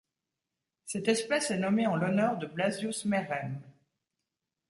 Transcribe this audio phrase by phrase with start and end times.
[0.87, 3.61] Cette espèce est nommée en l'honneur de Blasius Merrem.